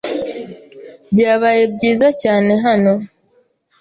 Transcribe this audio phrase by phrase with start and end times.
[1.11, 2.93] Byabaye byiza cyane hano.